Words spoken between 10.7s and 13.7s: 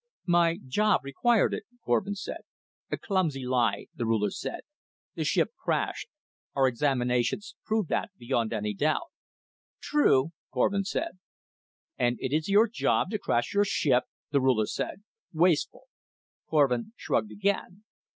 said. "And it is your job to crash your